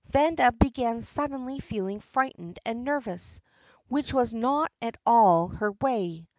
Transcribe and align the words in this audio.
Vanda 0.09 0.51
began 0.53 0.99
suddenly 1.03 1.59
feeling 1.59 1.99
frightened 1.99 2.57
and 2.65 2.83
nervous, 2.83 3.39
which 3.87 4.11
was 4.11 4.33
not 4.33 4.71
at 4.81 4.97
all 5.05 5.49
her 5.49 5.73
way. 5.73 6.27